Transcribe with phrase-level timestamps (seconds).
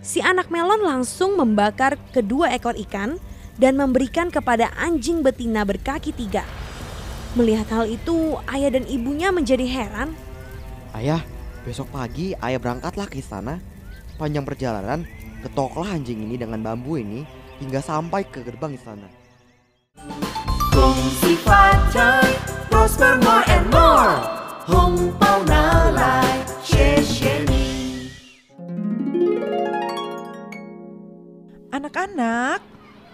[0.00, 3.20] si anak melon langsung membakar kedua ekor ikan
[3.60, 6.44] dan memberikan kepada anjing betina berkaki tiga.
[7.38, 10.10] Melihat hal itu, ayah dan ibunya menjadi heran.
[10.90, 11.22] Ayah,
[11.62, 13.62] besok pagi ayah berangkatlah ke istana.
[14.18, 15.06] Panjang perjalanan,
[15.46, 17.22] ketoklah anjing ini dengan bambu ini
[17.62, 19.06] hingga sampai ke gerbang istana.
[20.74, 22.34] Kongsi facai,
[22.66, 23.20] prosper
[31.90, 32.62] Anak-anak,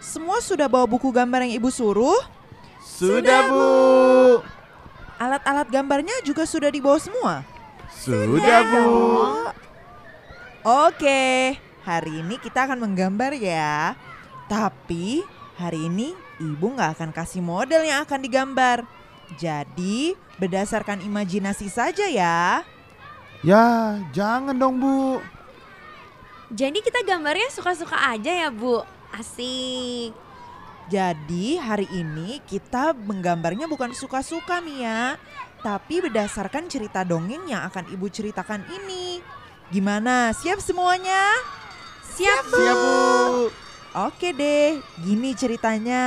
[0.04, 2.20] semua sudah bawa buku gambar yang ibu suruh?
[2.84, 3.64] Sudah, Bu.
[5.16, 7.40] Alat-alat gambarnya juga sudah dibawa semua?
[7.88, 8.84] Sudah, Bu.
[10.60, 11.56] Oke,
[11.88, 13.96] hari ini kita akan menggambar ya.
[14.44, 15.24] Tapi
[15.56, 18.84] hari ini ibu nggak akan kasih model yang akan digambar.
[19.40, 22.60] Jadi berdasarkan imajinasi saja ya.
[23.40, 25.24] Ya, jangan dong, Bu.
[26.46, 28.78] Jadi kita gambarnya suka-suka aja ya Bu.
[29.10, 30.14] Asik.
[30.86, 35.18] Jadi hari ini kita menggambarnya bukan suka-suka Mia,
[35.58, 39.18] tapi berdasarkan cerita dongeng yang akan ibu ceritakan ini.
[39.74, 40.30] Gimana?
[40.30, 41.34] Siap semuanya?
[42.14, 42.54] Siap Bu.
[42.54, 42.94] Siap, Bu.
[44.06, 46.04] Oke deh, gini ceritanya.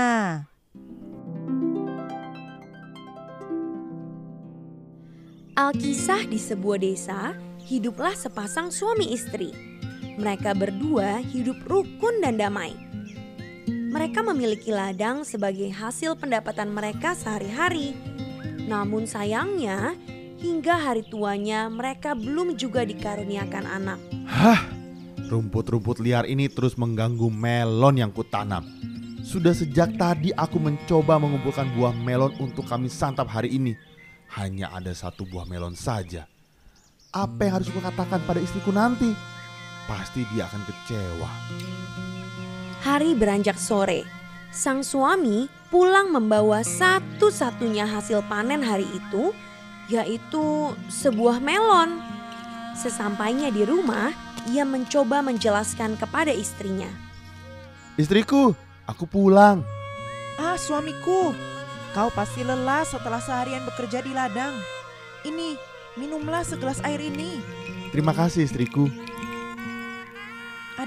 [5.59, 7.35] Alkisah di sebuah desa,
[7.67, 9.68] hiduplah sepasang suami istri.
[10.19, 12.75] Mereka berdua hidup rukun dan damai.
[13.71, 17.95] Mereka memiliki ladang sebagai hasil pendapatan mereka sehari-hari.
[18.67, 19.95] Namun sayangnya,
[20.43, 23.99] hingga hari tuanya mereka belum juga dikaruniakan anak.
[24.27, 24.59] Hah,
[25.31, 28.67] rumput-rumput liar ini terus mengganggu melon yang kutanam.
[29.23, 33.71] Sudah sejak tadi aku mencoba mengumpulkan buah melon untuk kami santap hari ini.
[34.35, 36.27] Hanya ada satu buah melon saja.
[37.15, 39.38] Apa yang harus kukatakan pada istriku nanti?
[39.89, 41.31] Pasti dia akan kecewa.
[42.85, 44.05] Hari beranjak sore,
[44.53, 49.33] sang suami pulang membawa satu-satunya hasil panen hari itu,
[49.89, 51.97] yaitu sebuah melon.
[52.77, 54.13] Sesampainya di rumah,
[54.53, 56.87] ia mencoba menjelaskan kepada istrinya.
[57.97, 58.53] Istriku,
[58.85, 59.65] aku pulang.
[60.39, 61.33] Ah, suamiku,
[61.97, 64.53] kau pasti lelah setelah seharian bekerja di ladang.
[65.25, 65.57] Ini,
[65.99, 67.41] minumlah segelas air ini.
[67.91, 69.08] Terima kasih istriku.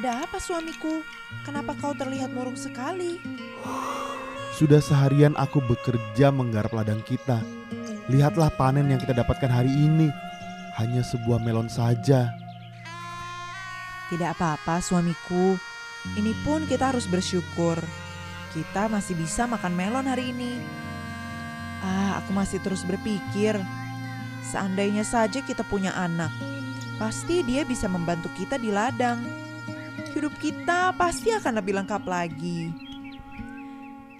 [0.02, 0.98] Ada apa suamiku?
[1.46, 3.22] Kenapa kau terlihat murung sekali?
[4.50, 7.38] Sudah seharian aku bekerja menggarap ladang kita.
[8.10, 10.10] Lihatlah panen yang kita dapatkan hari ini.
[10.74, 12.34] Hanya sebuah melon saja.
[14.10, 15.54] Tidak apa-apa suamiku.
[16.18, 17.78] Ini pun kita harus bersyukur.
[18.50, 20.58] Kita masih bisa makan melon hari ini.
[21.78, 23.54] Ah, aku masih terus berpikir.
[24.50, 26.34] Seandainya saja kita punya anak,
[26.98, 29.42] pasti dia bisa membantu kita di ladang.
[30.12, 32.68] Hidup kita pasti akan lebih lengkap lagi.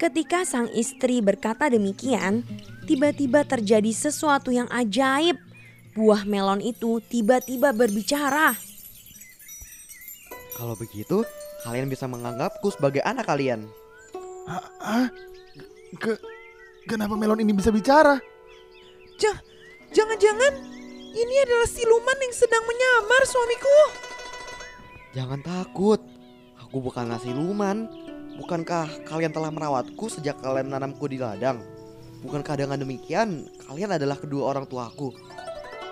[0.01, 2.41] Ketika sang istri berkata demikian,
[2.89, 5.37] tiba-tiba terjadi sesuatu yang ajaib.
[5.93, 8.57] Buah melon itu tiba-tiba berbicara.
[10.57, 11.21] Kalau begitu,
[11.61, 13.69] kalian bisa menganggapku sebagai anak kalian.
[14.49, 15.07] Ah, ah,
[16.01, 16.17] ke,
[16.89, 18.17] kenapa melon ini bisa bicara?
[19.21, 19.37] Jah,
[19.93, 20.51] jangan-jangan
[21.13, 24.12] ini adalah siluman yang sedang menyamar suamiku.
[25.13, 26.01] Jangan takut,
[26.57, 27.85] aku bukanlah siluman.
[28.33, 31.61] Bukankah kalian telah merawatku sejak kalian menanamku di ladang?
[32.25, 35.13] Bukankah dengan demikian kalian adalah kedua orang tuaku?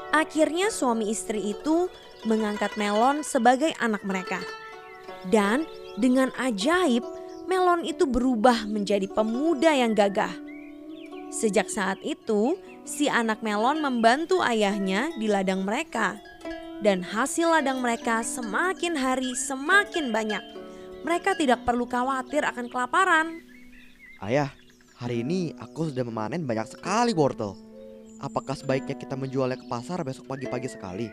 [0.09, 1.86] Akhirnya suami istri itu
[2.26, 4.42] mengangkat melon sebagai anak mereka.
[5.30, 5.70] Dan
[6.02, 7.06] dengan ajaib,
[7.46, 10.34] melon itu berubah menjadi pemuda yang gagah.
[11.30, 12.58] Sejak saat itu,
[12.90, 16.18] si anak melon membantu ayahnya di ladang mereka.
[16.81, 20.42] Dan hasil ladang mereka semakin hari semakin banyak.
[21.06, 23.38] Mereka tidak perlu khawatir akan kelaparan.
[24.18, 24.50] Ayah,
[24.97, 27.53] hari ini aku sudah memanen banyak sekali wortel.
[28.18, 31.06] Apakah sebaiknya kita menjualnya ke pasar besok pagi-pagi sekali?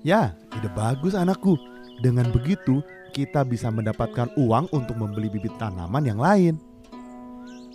[0.00, 1.60] Ya, ide bagus anakku.
[2.00, 2.80] Dengan begitu,
[3.12, 6.56] kita bisa mendapatkan uang untuk membeli bibit tanaman yang lain.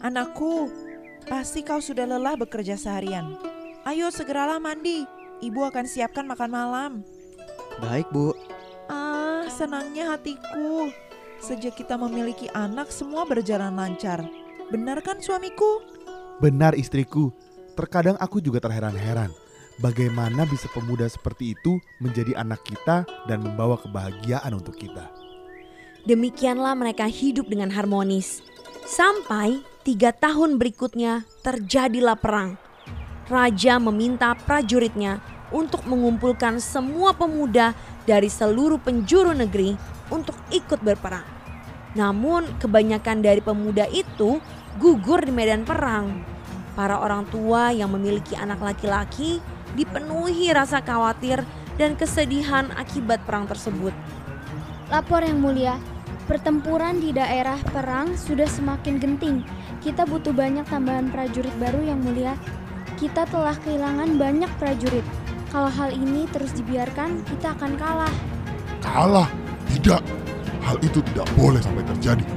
[0.01, 0.73] Anakku,
[1.29, 3.38] pasti kau sudah lelah bekerja seharian.
[3.85, 5.06] Ayo segeralah mandi.
[5.38, 6.91] Ibu akan siapkan makan malam.
[7.77, 8.33] Baik, Bu.
[8.89, 10.89] Ah, senangnya hatiku.
[11.38, 14.25] Sejak kita memiliki anak, semua berjalan lancar.
[14.74, 15.85] Benar kan suamiku?
[16.41, 17.29] Benar istriku,
[17.77, 19.29] terkadang aku juga terheran-heran.
[19.77, 25.06] Bagaimana bisa pemuda seperti itu menjadi anak kita dan membawa kebahagiaan untuk kita.
[26.09, 28.41] Demikianlah mereka hidup dengan harmonis.
[28.89, 32.57] Sampai tiga tahun berikutnya terjadilah perang.
[33.29, 37.71] Raja meminta prajuritnya untuk mengumpulkan semua pemuda
[38.03, 39.75] dari seluruh penjuru negeri
[40.11, 41.25] untuk ikut berperang.
[41.95, 44.38] Namun, kebanyakan dari pemuda itu
[44.77, 46.21] gugur di medan perang.
[46.77, 49.41] Para orang tua yang memiliki anak laki-laki
[49.73, 51.41] dipenuhi rasa khawatir
[51.81, 53.93] dan kesedihan akibat perang tersebut.
[54.93, 55.75] Lapor yang mulia,
[56.29, 59.41] pertempuran di daerah perang sudah semakin genting.
[59.81, 62.38] Kita butuh banyak tambahan prajurit baru yang mulia.
[62.97, 65.05] Kita telah kehilangan banyak prajurit.
[65.47, 68.15] Kalau hal ini terus dibiarkan, kita akan kalah.
[68.83, 69.29] Kalah?
[69.71, 70.03] Tidak.
[70.59, 72.27] Hal itu tidak boleh sampai terjadi.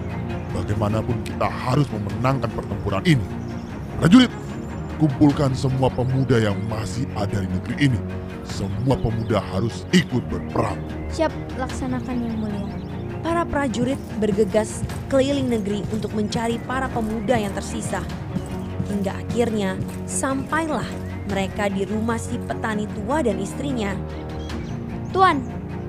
[0.54, 3.26] Bagaimanapun kita harus memenangkan pertempuran ini.
[3.98, 4.30] Prajurit,
[5.02, 8.00] kumpulkan semua pemuda yang masih ada di negeri ini.
[8.46, 10.78] Semua pemuda harus ikut berperang.
[11.10, 12.70] Siap laksanakan yang mulia.
[13.26, 18.06] Para prajurit bergegas keliling negeri untuk mencari para pemuda yang tersisa.
[18.86, 19.74] Hingga akhirnya
[20.06, 23.94] sampailah mereka di rumah si petani tua dan istrinya.
[25.14, 25.40] Tuan,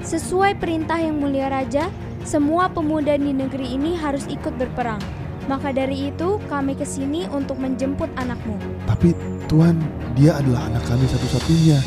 [0.05, 1.89] sesuai perintah yang mulia raja,
[2.21, 5.01] semua pemuda di negeri ini harus ikut berperang.
[5.49, 8.55] Maka dari itu kami ke sini untuk menjemput anakmu.
[8.85, 9.17] Tapi
[9.49, 9.75] Tuan,
[10.13, 11.81] dia adalah anak kami satu-satunya.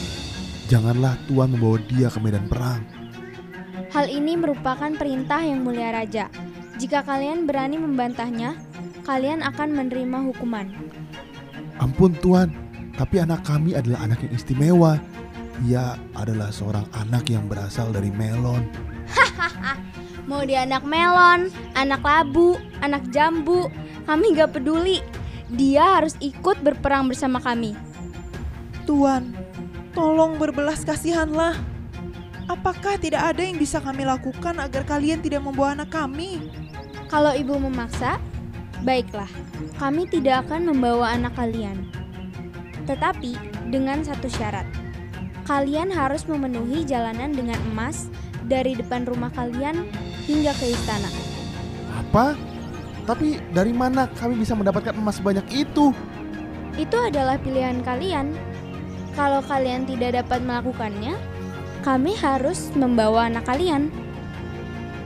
[0.66, 2.82] Janganlah Tuan membawa dia ke medan perang.
[3.94, 6.26] Hal ini merupakan perintah yang mulia raja.
[6.82, 8.58] Jika kalian berani membantahnya,
[9.06, 10.66] kalian akan menerima hukuman.
[11.78, 12.50] Ampun Tuan,
[12.94, 14.93] tapi anak kami adalah anak yang istimewa.
[15.67, 18.67] Ia adalah seorang anak yang berasal dari Melon.
[20.31, 23.69] Mau dia anak melon, anak labu, anak jambu,
[24.08, 25.05] kami gak peduli.
[25.52, 27.76] Dia harus ikut berperang bersama kami.
[28.88, 29.37] Tuan,
[29.93, 31.55] tolong berbelas kasihanlah.
[32.49, 36.40] Apakah tidak ada yang bisa kami lakukan agar kalian tidak membawa anak kami?
[37.12, 38.17] Kalau ibu memaksa,
[38.81, 39.29] baiklah,
[39.76, 41.85] kami tidak akan membawa anak kalian.
[42.84, 43.32] Tetapi
[43.72, 44.69] dengan satu syarat,
[45.48, 48.08] kalian harus memenuhi jalanan dengan emas
[48.44, 49.88] dari depan rumah kalian
[50.28, 51.08] hingga ke istana.
[51.96, 52.36] Apa?
[53.04, 55.92] Tapi dari mana kami bisa mendapatkan emas sebanyak itu?
[56.76, 58.32] Itu adalah pilihan kalian.
[59.14, 61.14] Kalau kalian tidak dapat melakukannya,
[61.84, 63.92] kami harus membawa anak kalian.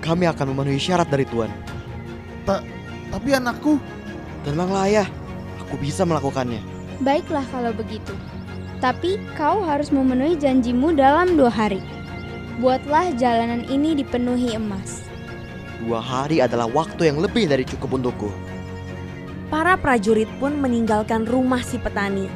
[0.00, 1.50] Kami akan memenuhi syarat dari Tuan.
[3.08, 3.76] Tapi anakku,
[4.46, 5.08] Tenanglah ayah,
[5.60, 6.77] aku bisa melakukannya.
[6.98, 8.10] Baiklah kalau begitu.
[8.78, 11.82] Tapi kau harus memenuhi janjimu dalam dua hari.
[12.58, 15.06] Buatlah jalanan ini dipenuhi emas.
[15.78, 18.30] Dua hari adalah waktu yang lebih dari cukup untukku.
[19.46, 22.26] Para prajurit pun meninggalkan rumah si petani.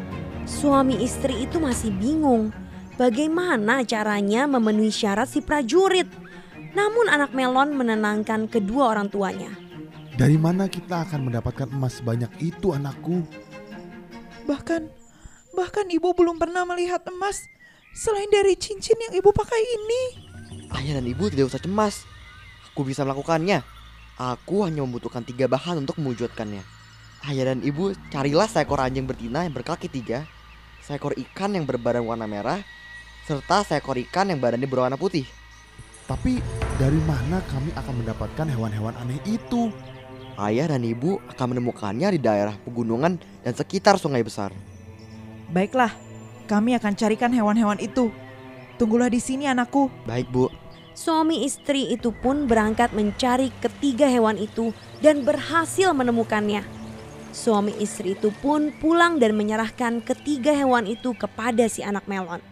[0.46, 2.54] Suami istri itu masih bingung
[2.98, 6.06] bagaimana caranya memenuhi syarat si prajurit.
[6.72, 9.50] Namun anak Melon menenangkan kedua orang tuanya.
[10.12, 13.24] dari mana kita akan mendapatkan emas sebanyak itu anakku?
[14.42, 14.82] Bahkan,
[15.54, 17.46] bahkan ibu belum pernah melihat emas
[17.92, 20.02] selain dari cincin yang ibu pakai ini.
[20.72, 22.02] Ayah dan ibu tidak usah cemas.
[22.72, 23.60] Aku bisa melakukannya.
[24.16, 26.64] Aku hanya membutuhkan tiga bahan untuk mewujudkannya.
[27.28, 30.26] Ayah dan ibu, carilah seekor anjing betina yang berkaki tiga,
[30.82, 32.58] seekor ikan yang berbadan warna merah,
[33.28, 35.22] serta seekor ikan yang badannya berwarna putih.
[36.10, 36.42] Tapi
[36.82, 39.70] dari mana kami akan mendapatkan hewan-hewan aneh itu?
[40.40, 44.52] Ayah dan ibu akan menemukannya di daerah pegunungan dan sekitar sungai besar.
[45.52, 45.93] Baiklah,
[46.49, 48.08] kami akan carikan hewan-hewan itu.
[48.81, 49.93] Tunggulah di sini anakku.
[50.08, 50.49] Baik bu,
[50.93, 56.60] Suami istri itu pun berangkat mencari ketiga hewan itu dan berhasil menemukannya.
[57.32, 62.44] Suami istri itu pun pulang dan menyerahkan ketiga hewan itu kepada si anak melon.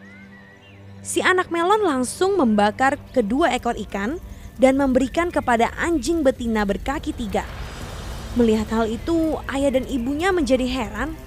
[1.05, 4.17] Si anak melon langsung membakar kedua ekor ikan
[4.57, 7.45] dan memberikan kepada anjing betina berkaki tiga.
[8.39, 11.19] Melihat hal itu, ayah dan ibunya menjadi heran.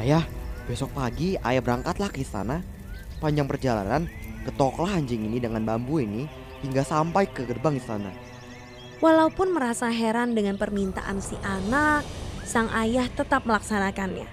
[0.00, 0.24] ayah,
[0.64, 2.64] besok pagi ayah berangkatlah ke istana.
[3.20, 4.08] Panjang perjalanan,
[4.48, 6.24] ketoklah anjing ini dengan bambu ini
[6.64, 8.08] hingga sampai ke gerbang istana.
[9.04, 12.00] Walaupun merasa heran dengan permintaan si anak,
[12.48, 14.24] sang ayah tetap melaksanakannya.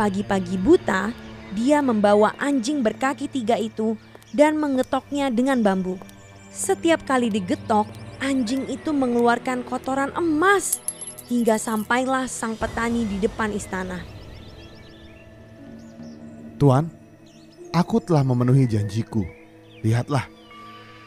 [0.00, 1.12] Pagi-pagi buta,
[1.52, 4.00] dia membawa anjing berkaki tiga itu
[4.32, 6.00] dan mengetoknya dengan bambu.
[6.48, 7.84] Setiap kali digetok,
[8.24, 10.80] anjing itu mengeluarkan kotoran emas
[11.26, 14.02] hingga sampailah sang petani di depan istana.
[16.56, 16.88] Tuan,
[17.74, 19.26] aku telah memenuhi janjiku.
[19.84, 20.24] Lihatlah,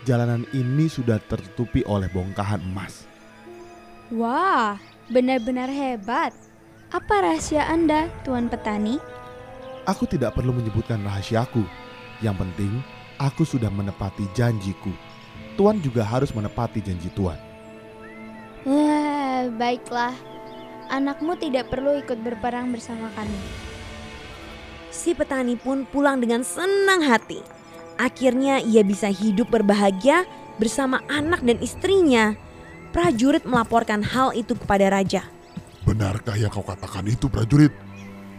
[0.05, 3.09] jalanan ini sudah tertutupi oleh bongkahan emas.
[4.13, 4.77] Wah,
[5.09, 6.35] benar-benar hebat.
[6.89, 8.97] Apa rahasia Anda, Tuan Petani?
[9.85, 11.65] Aku tidak perlu menyebutkan rahasiaku.
[12.21, 12.73] Yang penting,
[13.17, 14.93] aku sudah menepati janjiku.
[15.57, 17.48] Tuan juga harus menepati janji Tuan.
[19.59, 20.15] Baiklah.
[20.87, 23.35] Anakmu tidak perlu ikut berperang bersama kami.
[24.87, 27.43] Si petani pun pulang dengan senang hati.
[27.99, 30.23] Akhirnya ia bisa hidup berbahagia
[30.63, 32.39] bersama anak dan istrinya.
[32.95, 35.27] Prajurit melaporkan hal itu kepada raja.
[35.83, 37.75] Benarkah yang kau katakan itu prajurit?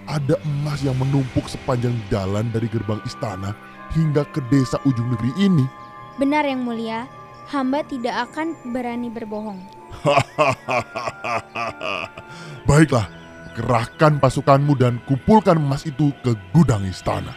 [0.09, 3.53] Ada emas yang menumpuk sepanjang jalan dari gerbang istana
[3.93, 5.69] hingga ke desa ujung negeri ini.
[6.17, 7.05] Benar yang mulia,
[7.53, 9.80] hamba tidak akan berani berbohong.
[12.69, 13.07] Baiklah,
[13.55, 17.35] kerahkan pasukanmu dan kumpulkan emas itu ke gudang istana.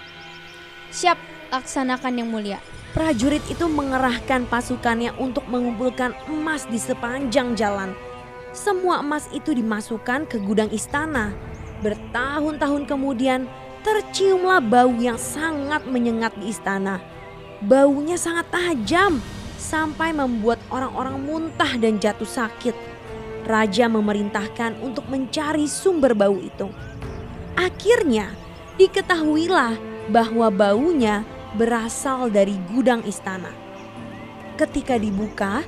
[0.93, 1.17] Siap,
[1.51, 2.59] laksanakan yang mulia.
[2.93, 7.97] Prajurit itu mengerahkan pasukannya untuk mengumpulkan emas di sepanjang jalan.
[8.53, 11.33] Semua emas itu dimasukkan ke gudang istana.
[11.81, 13.49] Bertahun-tahun kemudian,
[13.81, 17.01] terciumlah bau yang sangat menyengat di istana.
[17.65, 19.17] Baunya sangat tajam
[19.63, 22.75] sampai membuat orang-orang muntah dan jatuh sakit.
[23.47, 26.67] Raja memerintahkan untuk mencari sumber bau itu.
[27.55, 28.35] Akhirnya,
[28.75, 29.79] diketahuilah
[30.11, 31.23] bahwa baunya
[31.55, 33.51] berasal dari gudang istana.
[34.59, 35.63] Ketika dibuka,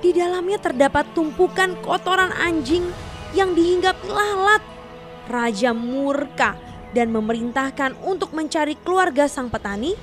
[0.00, 2.84] di dalamnya terdapat tumpukan kotoran anjing
[3.36, 4.62] yang dihinggapi lalat.
[5.30, 6.58] Raja murka
[6.90, 9.94] dan memerintahkan untuk mencari keluarga sang petani.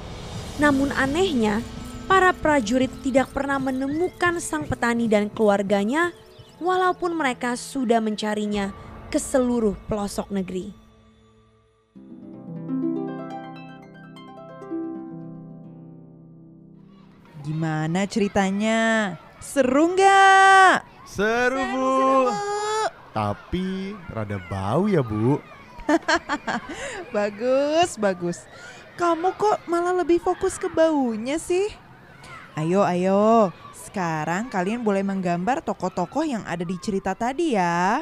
[0.58, 1.60] Namun anehnya,
[2.08, 6.16] para prajurit tidak pernah menemukan sang petani dan keluarganya
[6.58, 8.72] walaupun mereka sudah mencarinya
[9.12, 10.72] ke seluruh pelosok negeri.
[17.44, 19.16] Gimana ceritanya?
[19.40, 20.84] Seru nggak?
[21.08, 21.88] Seru, Bu.
[23.16, 25.40] Tapi rada bau ya, Bu.
[27.16, 28.44] Bagus, bagus.
[29.00, 31.87] Kamu kok malah lebih fokus ke baunya sih?
[32.58, 33.54] Ayo, ayo.
[33.70, 38.02] Sekarang kalian boleh menggambar tokoh-tokoh yang ada di cerita tadi ya.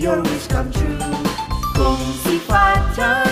[0.00, 0.96] Your wish come true.
[1.76, 3.29] Kung Si fatah.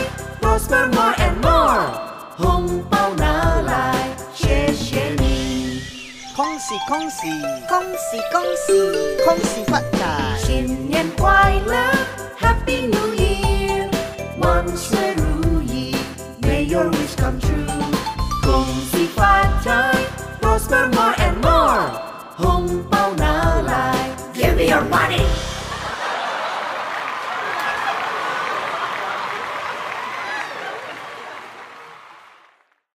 [6.88, 7.28] 恭喜恭喜
[7.68, 10.38] 恭喜恭喜恭喜发财！
[10.38, 11.76] 新年快乐，
[12.40, 13.90] Happy New Year，
[14.40, 15.94] 万事如意，
[16.42, 17.68] May your wish come true。
[18.42, 19.94] 恭喜发财，
[20.40, 21.90] Prosper more and more，
[22.38, 23.96] 红包拿来，
[24.34, 25.27] Give me your money。